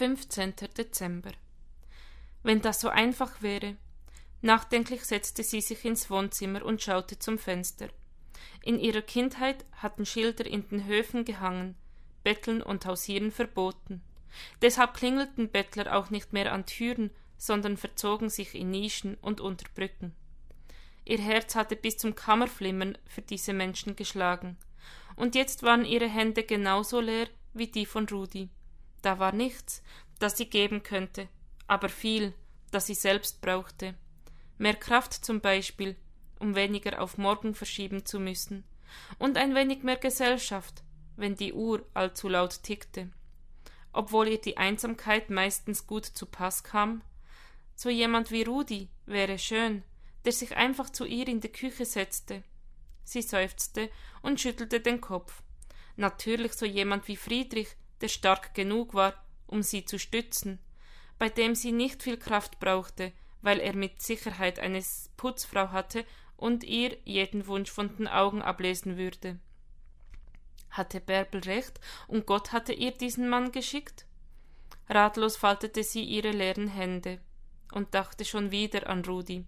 15. 0.00 0.54
Dezember. 0.78 1.32
Wenn 2.42 2.62
das 2.62 2.80
so 2.80 2.88
einfach 2.88 3.42
wäre. 3.42 3.76
Nachdenklich 4.40 5.04
setzte 5.04 5.42
sie 5.42 5.60
sich 5.60 5.84
ins 5.84 6.08
Wohnzimmer 6.08 6.64
und 6.64 6.80
schaute 6.80 7.18
zum 7.18 7.36
Fenster. 7.36 7.90
In 8.62 8.78
ihrer 8.78 9.02
Kindheit 9.02 9.66
hatten 9.72 10.06
Schilder 10.06 10.46
in 10.46 10.66
den 10.70 10.86
Höfen 10.86 11.26
gehangen, 11.26 11.74
Betteln 12.24 12.62
und 12.62 12.86
Hausieren 12.86 13.30
verboten. 13.30 14.00
Deshalb 14.62 14.94
klingelten 14.94 15.50
Bettler 15.50 15.94
auch 15.94 16.08
nicht 16.08 16.32
mehr 16.32 16.50
an 16.54 16.64
Türen, 16.64 17.10
sondern 17.36 17.76
verzogen 17.76 18.30
sich 18.30 18.54
in 18.54 18.70
Nischen 18.70 19.18
und 19.20 19.42
unter 19.42 19.66
Brücken. 19.74 20.14
Ihr 21.04 21.18
Herz 21.18 21.56
hatte 21.56 21.76
bis 21.76 21.98
zum 21.98 22.14
Kammerflimmern 22.14 22.96
für 23.04 23.20
diese 23.20 23.52
Menschen 23.52 23.96
geschlagen, 23.96 24.56
und 25.16 25.34
jetzt 25.34 25.62
waren 25.62 25.84
ihre 25.84 26.08
Hände 26.08 26.42
genauso 26.42 27.00
leer 27.00 27.28
wie 27.52 27.66
die 27.66 27.84
von 27.84 28.08
Rudi. 28.08 28.48
Da 29.02 29.18
war 29.18 29.32
nichts, 29.32 29.82
das 30.18 30.36
sie 30.36 30.46
geben 30.46 30.82
könnte, 30.82 31.28
aber 31.66 31.88
viel, 31.88 32.34
das 32.70 32.86
sie 32.86 32.94
selbst 32.94 33.40
brauchte. 33.40 33.94
Mehr 34.58 34.74
Kraft 34.74 35.24
zum 35.24 35.40
Beispiel, 35.40 35.96
um 36.38 36.54
weniger 36.54 37.00
auf 37.00 37.18
morgen 37.18 37.54
verschieben 37.54 38.04
zu 38.04 38.20
müssen, 38.20 38.64
und 39.18 39.36
ein 39.36 39.54
wenig 39.54 39.82
mehr 39.82 39.96
Gesellschaft, 39.96 40.82
wenn 41.16 41.36
die 41.36 41.52
Uhr 41.52 41.84
allzu 41.94 42.28
laut 42.28 42.62
tickte. 42.62 43.10
Obwohl 43.92 44.28
ihr 44.28 44.40
die 44.40 44.56
Einsamkeit 44.56 45.30
meistens 45.30 45.86
gut 45.86 46.04
zu 46.04 46.26
Pass 46.26 46.62
kam, 46.62 47.02
so 47.74 47.88
jemand 47.88 48.30
wie 48.30 48.42
Rudi 48.42 48.88
wäre 49.06 49.38
schön, 49.38 49.82
der 50.24 50.32
sich 50.32 50.56
einfach 50.56 50.90
zu 50.90 51.04
ihr 51.04 51.26
in 51.28 51.40
die 51.40 51.48
Küche 51.48 51.84
setzte. 51.84 52.42
Sie 53.04 53.22
seufzte 53.22 53.90
und 54.22 54.40
schüttelte 54.40 54.80
den 54.80 55.00
Kopf. 55.00 55.42
Natürlich 55.96 56.52
so 56.52 56.66
jemand 56.66 57.08
wie 57.08 57.16
Friedrich, 57.16 57.68
der 58.00 58.08
stark 58.08 58.54
genug 58.54 58.94
war, 58.94 59.14
um 59.46 59.62
sie 59.62 59.84
zu 59.84 59.98
stützen, 59.98 60.58
bei 61.18 61.28
dem 61.28 61.54
sie 61.54 61.72
nicht 61.72 62.02
viel 62.02 62.16
Kraft 62.16 62.60
brauchte, 62.60 63.12
weil 63.42 63.60
er 63.60 63.74
mit 63.74 64.02
Sicherheit 64.02 64.58
eine 64.58 64.82
Putzfrau 65.16 65.70
hatte 65.70 66.04
und 66.36 66.64
ihr 66.64 66.96
jeden 67.04 67.46
Wunsch 67.46 67.70
von 67.70 67.94
den 67.96 68.08
Augen 68.08 68.42
ablesen 68.42 68.96
würde. 68.96 69.38
Hatte 70.70 71.00
Bärbel 71.00 71.40
recht, 71.42 71.80
und 72.06 72.26
Gott 72.26 72.52
hatte 72.52 72.72
ihr 72.72 72.92
diesen 72.92 73.28
Mann 73.28 73.52
geschickt? 73.52 74.06
Ratlos 74.88 75.36
faltete 75.36 75.84
sie 75.84 76.02
ihre 76.02 76.30
leeren 76.30 76.68
Hände 76.68 77.20
und 77.72 77.94
dachte 77.94 78.24
schon 78.24 78.50
wieder 78.50 78.88
an 78.88 79.04
Rudi. 79.04 79.44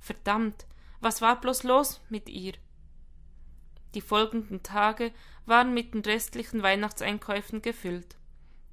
Verdammt, 0.00 0.66
was 1.00 1.22
war 1.22 1.40
bloß 1.40 1.62
los 1.62 2.00
mit 2.08 2.28
ihr? 2.28 2.54
Die 3.94 4.00
folgenden 4.00 4.62
Tage 4.62 5.12
waren 5.46 5.72
mit 5.72 5.94
den 5.94 6.02
restlichen 6.02 6.62
Weihnachtseinkäufen 6.62 7.62
gefüllt. 7.62 8.16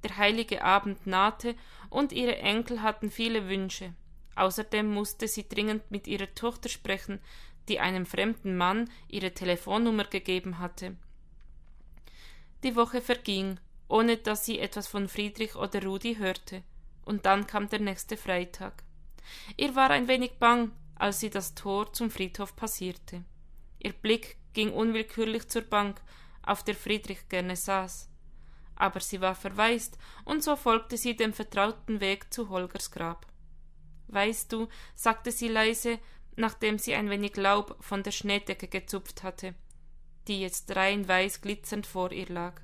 Der 0.02 0.16
heilige 0.16 0.64
Abend 0.64 1.06
nahte 1.06 1.54
und 1.90 2.12
ihre 2.12 2.36
Enkel 2.38 2.82
hatten 2.82 3.10
viele 3.10 3.48
Wünsche. 3.48 3.94
Außerdem 4.34 4.92
musste 4.92 5.28
sie 5.28 5.48
dringend 5.48 5.90
mit 5.90 6.08
ihrer 6.08 6.34
Tochter 6.34 6.68
sprechen, 6.68 7.20
die 7.68 7.78
einem 7.78 8.06
fremden 8.06 8.56
Mann 8.56 8.90
ihre 9.08 9.32
Telefonnummer 9.32 10.04
gegeben 10.04 10.58
hatte. 10.58 10.96
Die 12.64 12.74
Woche 12.74 13.00
verging, 13.00 13.60
ohne 13.88 14.16
dass 14.16 14.44
sie 14.44 14.58
etwas 14.58 14.88
von 14.88 15.08
Friedrich 15.08 15.54
oder 15.54 15.84
Rudi 15.84 16.16
hörte, 16.16 16.62
und 17.04 17.26
dann 17.26 17.46
kam 17.46 17.68
der 17.68 17.80
nächste 17.80 18.16
Freitag. 18.16 18.82
Ihr 19.56 19.76
war 19.76 19.90
ein 19.90 20.08
wenig 20.08 20.38
bang, 20.38 20.72
als 20.96 21.20
sie 21.20 21.30
das 21.30 21.54
Tor 21.54 21.92
zum 21.92 22.10
Friedhof 22.10 22.56
passierte. 22.56 23.24
Ihr 23.78 23.92
Blick 23.92 24.36
ging 24.52 24.72
unwillkürlich 24.72 25.48
zur 25.48 25.62
Bank, 25.62 26.00
auf 26.42 26.62
der 26.62 26.74
Friedrich 26.74 27.28
gerne 27.28 27.56
saß. 27.56 28.08
Aber 28.76 29.00
sie 29.00 29.20
war 29.20 29.34
verwaist, 29.34 29.98
und 30.24 30.42
so 30.42 30.56
folgte 30.56 30.96
sie 30.96 31.16
dem 31.16 31.32
vertrauten 31.32 32.00
Weg 32.00 32.32
zu 32.32 32.48
Holgers 32.48 32.90
Grab. 32.90 33.26
Weißt 34.08 34.52
du, 34.52 34.68
sagte 34.94 35.30
sie 35.30 35.48
leise, 35.48 35.98
nachdem 36.36 36.78
sie 36.78 36.94
ein 36.94 37.10
wenig 37.10 37.36
Laub 37.36 37.76
von 37.80 38.02
der 38.02 38.10
Schneedecke 38.10 38.68
gezupft 38.68 39.22
hatte, 39.22 39.54
die 40.28 40.40
jetzt 40.40 40.74
rein 40.74 41.06
weiß 41.06 41.40
glitzernd 41.40 41.86
vor 41.86 42.12
ihr 42.12 42.28
lag. 42.28 42.60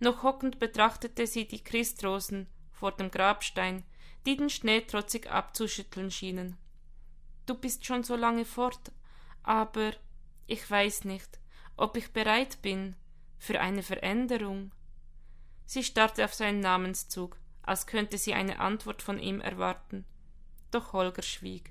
Noch 0.00 0.22
hockend 0.22 0.58
betrachtete 0.58 1.26
sie 1.26 1.46
die 1.46 1.62
Christrosen 1.62 2.48
vor 2.72 2.92
dem 2.92 3.10
Grabstein, 3.10 3.84
die 4.26 4.36
den 4.36 4.50
Schnee 4.50 4.80
trotzig 4.80 5.30
abzuschütteln 5.30 6.10
schienen. 6.10 6.56
Du 7.46 7.54
bist 7.54 7.86
schon 7.86 8.02
so 8.02 8.16
lange 8.16 8.44
fort, 8.44 8.92
aber 9.42 9.92
ich 10.48 10.68
weiß 10.68 11.04
nicht, 11.04 11.38
ob 11.76 11.96
ich 11.96 12.12
bereit 12.12 12.60
bin 12.62 12.96
für 13.38 13.60
eine 13.60 13.82
Veränderung. 13.82 14.72
Sie 15.66 15.84
starrte 15.84 16.24
auf 16.24 16.34
seinen 16.34 16.60
Namenszug, 16.60 17.38
als 17.62 17.86
könnte 17.86 18.16
sie 18.16 18.32
eine 18.32 18.58
Antwort 18.58 19.02
von 19.02 19.20
ihm 19.20 19.40
erwarten. 19.40 20.06
Doch 20.70 20.94
Holger 20.94 21.22
schwieg. 21.22 21.70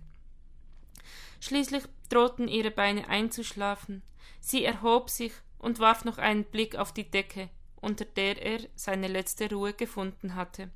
Schließlich 1.39 1.83
drohten 2.09 2.47
ihre 2.47 2.71
Beine 2.71 3.09
einzuschlafen. 3.09 4.03
Sie 4.39 4.63
erhob 4.63 5.09
sich 5.09 5.33
und 5.57 5.79
warf 5.79 6.05
noch 6.05 6.19
einen 6.19 6.45
Blick 6.45 6.75
auf 6.75 6.93
die 6.93 7.09
Decke, 7.09 7.49
unter 7.75 8.05
der 8.05 8.39
er 8.41 8.59
seine 8.75 9.07
letzte 9.07 9.49
Ruhe 9.49 9.73
gefunden 9.73 10.35
hatte. 10.35 10.69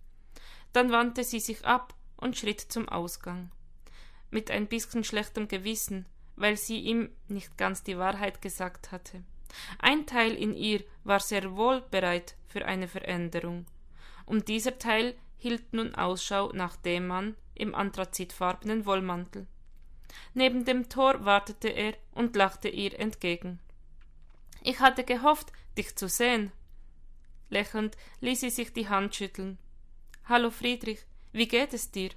Dann 0.73 0.91
wandte 0.91 1.23
sie 1.23 1.39
sich 1.39 1.65
ab 1.65 1.93
und 2.17 2.35
schritt 2.35 2.61
zum 2.61 2.89
Ausgang. 2.89 3.51
Mit 4.31 4.49
ein 4.49 4.67
bisschen 4.67 5.03
schlechtem 5.03 5.47
Gewissen, 5.47 6.07
weil 6.41 6.57
sie 6.57 6.79
ihm 6.79 7.09
nicht 7.27 7.55
ganz 7.55 7.83
die 7.83 7.99
Wahrheit 7.99 8.41
gesagt 8.41 8.91
hatte. 8.91 9.23
Ein 9.77 10.07
Teil 10.07 10.33
in 10.33 10.55
ihr 10.55 10.83
war 11.03 11.19
sehr 11.19 11.55
wohl 11.55 11.81
bereit 11.91 12.35
für 12.47 12.65
eine 12.65 12.87
Veränderung, 12.87 13.67
und 14.25 14.47
dieser 14.47 14.79
Teil 14.79 15.13
hielt 15.37 15.73
nun 15.73 15.93
Ausschau 15.93 16.51
nach 16.53 16.75
dem 16.77 17.07
Mann 17.07 17.35
im 17.53 17.75
anthrazitfarbenen 17.75 18.85
Wollmantel. 18.85 19.45
Neben 20.33 20.65
dem 20.65 20.89
Tor 20.89 21.25
wartete 21.25 21.69
er 21.69 21.93
und 22.11 22.35
lachte 22.35 22.69
ihr 22.69 22.99
entgegen. 22.99 23.59
Ich 24.63 24.79
hatte 24.79 25.03
gehofft, 25.03 25.51
dich 25.77 25.95
zu 25.95 26.07
sehen. 26.07 26.51
Lächelnd 27.49 27.97
ließ 28.19 28.39
sie 28.39 28.49
sich 28.49 28.73
die 28.73 28.89
Hand 28.89 29.15
schütteln. 29.15 29.57
Hallo 30.25 30.49
Friedrich, 30.49 31.05
wie 31.33 31.47
geht 31.47 31.73
es 31.73 31.91
dir? 31.91 32.11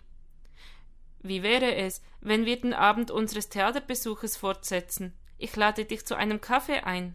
Wie 1.25 1.43
wäre 1.43 1.75
es, 1.75 2.03
wenn 2.21 2.45
wir 2.45 2.61
den 2.61 2.75
Abend 2.75 3.11
unseres 3.11 3.49
Theaterbesuches 3.49 4.37
fortsetzen? 4.37 5.15
Ich 5.39 5.57
lade 5.57 5.87
dich 5.87 6.05
zu 6.05 6.17
einem 6.17 6.43
Kaffee 6.43 6.81
ein. 6.81 7.15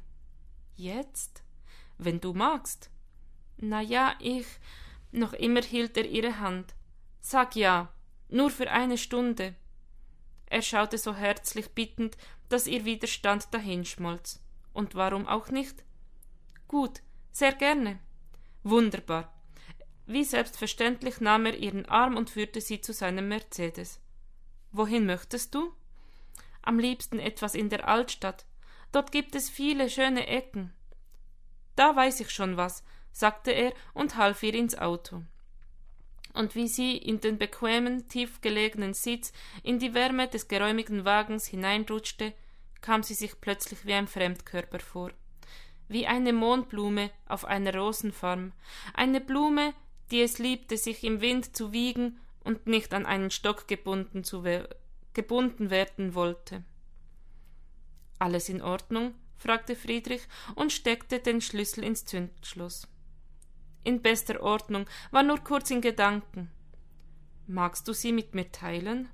Jetzt? 0.75 1.44
Wenn 2.00 2.20
du 2.20 2.34
magst. 2.34 2.90
Na 3.58 3.81
ja, 3.81 4.16
ich. 4.18 4.47
Noch 5.12 5.34
immer 5.34 5.62
hielt 5.62 5.96
er 5.96 6.06
ihre 6.06 6.40
Hand. 6.40 6.74
Sag 7.22 7.56
ja, 7.56 7.94
nur 8.30 8.50
für 8.50 8.72
eine 8.72 8.97
Stunde. 8.97 9.53
Er 10.47 10.64
schaute 10.64 10.97
so 10.97 11.14
herzlich 11.14 11.70
bittend, 11.70 12.18
dass 12.50 12.66
ihr 12.66 12.86
Widerstand 12.86 13.53
dahinschmolz. 13.53 14.41
Und 14.74 14.96
warum 14.96 15.28
auch 15.28 15.50
nicht? 15.50 15.84
Gut, 16.68 17.03
sehr 17.31 17.53
gerne. 17.53 18.00
Wunderbar. 18.64 19.39
Wie 20.09 20.24
selbstverständlich 20.24 21.22
nahm 21.22 21.46
er 21.46 21.56
ihren 21.56 21.86
Arm 21.86 22.18
und 22.18 22.31
führte 22.31 22.62
sie 22.62 22.81
zu 22.81 22.94
seinem 22.94 23.28
Mercedes. 23.28 24.02
Wohin 24.72 25.06
möchtest 25.06 25.53
du? 25.53 25.72
Am 26.64 26.80
liebsten 26.80 27.20
etwas 27.20 27.53
in 27.53 27.70
der 27.70 27.88
Altstadt. 27.88 28.47
Dort 28.92 29.12
gibt 29.12 29.36
es 29.36 29.52
viele 29.52 29.88
schöne 29.88 30.25
Ecken. 30.25 30.74
Da 31.75 31.96
weiß 31.96 32.22
ich 32.22 32.31
schon 32.31 32.58
was, 32.58 32.84
sagte 33.12 33.52
er 33.52 33.72
und 33.94 34.16
half 34.16 34.42
ihr 34.42 34.56
ins 34.56 34.75
Auto. 34.75 35.22
Und 36.34 36.56
wie 36.56 36.68
sie 36.68 36.97
in 36.97 37.22
den 37.22 37.38
bequemen, 37.38 38.08
tief 38.08 38.41
gelegenen 38.41 38.96
Sitz 38.96 39.31
in 39.62 39.78
die 39.78 39.94
Wärme 39.94 40.28
des 40.28 40.47
geräumigen 40.47 41.06
Wagens 41.06 41.46
hineinrutschte, 41.46 42.34
kam 42.81 43.03
sie 43.03 43.14
sich 43.14 43.40
plötzlich 43.40 43.86
wie 43.86 43.94
ein 43.94 44.08
Fremdkörper 44.08 44.80
vor. 44.80 45.12
Wie 45.88 46.08
eine 46.08 46.34
Mondblume 46.34 47.12
auf 47.28 47.46
einer 47.46 47.76
Rosenfarm, 47.76 48.53
eine 48.96 49.22
Blume, 49.22 49.76
die 50.12 50.22
es 50.22 50.40
liebte, 50.40 50.78
sich 50.78 51.03
im 51.03 51.22
Wind 51.22 51.56
zu 51.56 51.72
wiegen 51.72 52.20
und 52.44 52.67
nicht 52.67 52.94
an 52.94 53.06
einen 53.06 53.32
Stock 53.32 53.67
gebunden, 53.67 54.23
zu 54.23 54.44
we 54.44 54.67
gebunden 55.14 55.70
werden 55.70 56.14
wollte. 56.14 56.64
Alles 58.20 58.50
in 58.50 58.61
Ordnung? 58.61 59.16
fragte 59.38 59.76
Friedrich 59.76 60.22
und 60.56 60.72
steckte 60.72 61.20
den 61.20 61.41
Schlüssel 61.41 61.84
ins 61.84 62.06
Zündschloss. 62.06 62.88
In 63.84 64.02
bester 64.02 64.41
Ordnung, 64.44 64.85
war 65.11 65.23
nur 65.23 65.40
kurz 65.40 65.72
in 65.72 65.82
Gedanken. 65.82 66.52
Magst 67.47 67.88
du 67.88 67.94
sie 67.94 68.11
mit 68.11 68.35
mir 68.35 68.52
teilen? 68.52 69.09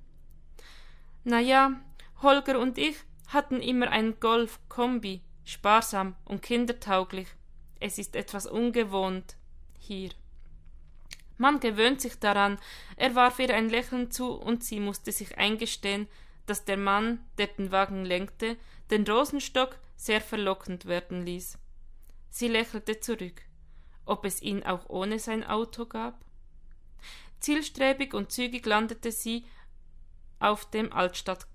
Na 1.23 1.39
ja, 1.39 1.79
Holger 2.21 2.59
und 2.59 2.77
ich 2.77 2.97
hatten 3.27 3.61
immer 3.61 3.89
einen 3.89 4.19
Golf 4.19 4.59
Kombi, 4.67 5.21
sparsam 5.43 6.15
und 6.25 6.41
kindertauglich. 6.41 7.27
Es 7.79 7.97
ist 7.97 8.15
etwas 8.15 8.47
ungewohnt 8.47 9.37
hier. 9.77 10.09
Man 11.37 11.59
gewöhnt 11.59 12.01
sich 12.01 12.19
daran. 12.19 12.57
Er 12.95 13.15
warf 13.15 13.39
ihr 13.39 13.53
ein 13.53 13.69
Lächeln 13.69 14.11
zu, 14.11 14.31
und 14.31 14.63
sie 14.63 14.79
musste 14.79 15.11
sich 15.11 15.37
eingestehen, 15.37 16.07
dass 16.45 16.65
der 16.65 16.77
Mann, 16.77 17.19
der 17.37 17.47
den 17.47 17.71
Wagen 17.71 18.05
lenkte, 18.05 18.57
den 18.91 19.05
Rosenstock 19.05 19.77
sehr 19.95 20.21
verlockend 20.21 20.85
werden 20.85 21.25
ließ. 21.25 21.57
Sie 22.29 22.47
lächelte 22.47 22.99
zurück. 22.99 23.41
Ob 24.05 24.25
es 24.25 24.41
ihn 24.41 24.63
auch 24.63 24.89
ohne 24.89 25.19
sein 25.19 25.43
Auto 25.43 25.85
gab? 25.85 26.23
Zielstrebig 27.39 28.13
und 28.13 28.31
zügig 28.31 28.65
landete 28.65 29.11
sie 29.11 29.45
auf 30.39 30.69
dem 30.69 30.91
Altstadt, 30.91 31.47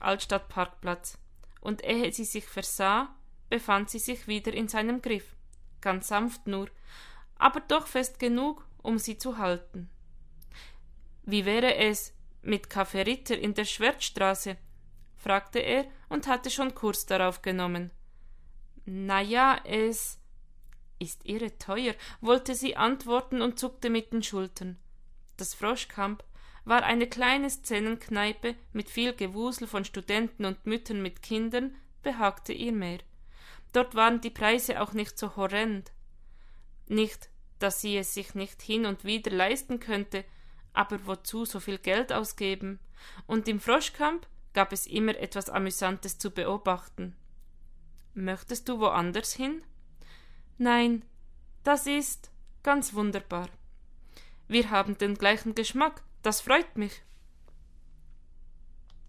Altstadtparkplatz, 0.00 1.18
und 1.60 1.84
ehe 1.84 2.12
sie 2.12 2.24
sich 2.24 2.44
versah, 2.44 3.14
befand 3.48 3.90
sie 3.90 3.98
sich 3.98 4.26
wieder 4.26 4.52
in 4.52 4.68
seinem 4.68 5.00
Griff, 5.00 5.36
ganz 5.80 6.08
sanft 6.08 6.46
nur, 6.46 6.68
aber 7.36 7.60
doch 7.60 7.86
fest 7.86 8.18
genug, 8.18 8.65
um 8.86 8.98
sie 8.98 9.18
zu 9.18 9.38
halten. 9.38 9.90
Wie 11.24 11.44
wäre 11.44 11.74
es 11.74 12.14
mit 12.42 12.68
Café 12.68 13.04
Ritter 13.04 13.36
in 13.36 13.54
der 13.54 13.64
Schwertstraße? 13.64 14.56
fragte 15.16 15.58
er 15.58 15.86
und 16.08 16.28
hatte 16.28 16.50
schon 16.50 16.74
Kurs 16.74 17.04
darauf 17.06 17.42
genommen. 17.42 17.90
Na 18.84 19.20
ja, 19.20 19.58
es 19.64 20.20
ist 21.00 21.26
irre 21.26 21.58
teuer, 21.58 21.94
wollte 22.20 22.54
sie 22.54 22.76
antworten 22.76 23.42
und 23.42 23.58
zuckte 23.58 23.90
mit 23.90 24.12
den 24.12 24.22
Schultern. 24.22 24.76
Das 25.36 25.52
Froschkamp 25.54 26.22
war 26.64 26.84
eine 26.84 27.08
kleine 27.08 27.50
Szenenkneipe 27.50 28.54
mit 28.72 28.88
viel 28.88 29.12
Gewusel 29.12 29.66
von 29.66 29.84
Studenten 29.84 30.44
und 30.44 30.64
Müttern 30.64 31.02
mit 31.02 31.22
Kindern, 31.22 31.74
behagte 32.02 32.52
ihr 32.52 32.72
mehr. 32.72 33.00
Dort 33.72 33.96
waren 33.96 34.20
die 34.20 34.30
Preise 34.30 34.80
auch 34.80 34.92
nicht 34.92 35.18
so 35.18 35.34
horrend. 35.36 35.90
Nicht, 36.86 37.28
dass 37.58 37.80
sie 37.80 37.96
es 37.96 38.14
sich 38.14 38.34
nicht 38.34 38.62
hin 38.62 38.86
und 38.86 39.04
wieder 39.04 39.30
leisten 39.30 39.80
könnte, 39.80 40.24
aber 40.72 41.06
wozu 41.06 41.44
so 41.44 41.60
viel 41.60 41.78
Geld 41.78 42.12
ausgeben? 42.12 42.78
Und 43.26 43.48
im 43.48 43.60
Froschkamp 43.60 44.26
gab 44.52 44.72
es 44.72 44.86
immer 44.86 45.16
etwas 45.16 45.48
Amüsantes 45.48 46.18
zu 46.18 46.30
beobachten. 46.30 47.14
Möchtest 48.14 48.68
du 48.68 48.80
woanders 48.80 49.34
hin? 49.34 49.62
Nein, 50.58 51.04
das 51.64 51.86
ist 51.86 52.30
ganz 52.62 52.94
wunderbar. 52.94 53.48
Wir 54.48 54.70
haben 54.70 54.96
den 54.96 55.14
gleichen 55.16 55.54
Geschmack, 55.54 56.02
das 56.22 56.40
freut 56.40 56.76
mich. 56.76 57.02